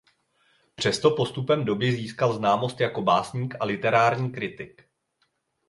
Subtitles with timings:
[0.75, 4.87] Přesto postupem doby získal známost jako básník a literární kritik.